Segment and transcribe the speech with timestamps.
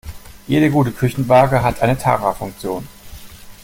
[0.47, 2.87] Jede gute Küchenwaage hat eine Tara-Funktion.